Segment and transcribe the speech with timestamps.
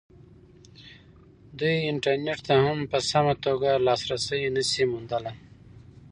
[1.59, 5.33] دوی انټرنېټ ته هم په سمه توګه لاسرسی نه شي موندلی.